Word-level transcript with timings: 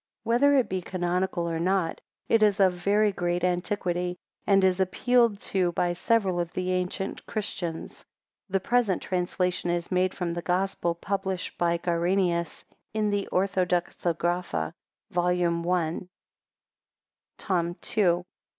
Whether 0.23 0.55
it 0.55 0.67
be 0.67 0.81
canonical 0.81 1.47
or 1.47 1.59
not, 1.59 2.01
it 2.27 2.41
is 2.41 2.59
of 2.59 2.73
very 2.73 3.11
great 3.11 3.43
antiquity, 3.43 4.17
and 4.47 4.63
is 4.63 4.79
appealed 4.79 5.39
to 5.51 5.73
by 5.73 5.93
several 5.93 6.39
of 6.39 6.51
the 6.53 6.71
ancient 6.71 7.23
Christians. 7.27 8.03
The 8.49 8.59
present 8.59 9.03
translation 9.03 9.69
is 9.69 9.91
made 9.91 10.15
from 10.15 10.33
the 10.33 10.41
Gospel, 10.41 10.95
published 10.95 11.55
by 11.59 11.77
Grynaeus 11.77 12.65
in 12.95 13.11
the 13.11 13.29
Orthodoxographa, 13.31 14.73
vol. 15.11 15.69
i, 15.75 15.99
tom, 17.37 17.75
ii, 17.95 18.03
p. 18.03 18.21